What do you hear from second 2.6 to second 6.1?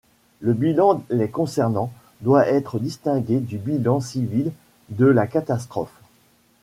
distingué du bilan civil de la catastrophe.